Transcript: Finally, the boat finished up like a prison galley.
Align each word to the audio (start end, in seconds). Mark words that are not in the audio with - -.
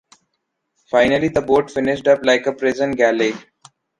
Finally, 0.89 1.27
the 1.27 1.43
boat 1.43 1.69
finished 1.69 2.07
up 2.07 2.21
like 2.25 2.47
a 2.47 2.53
prison 2.53 2.89
galley. 2.93 3.33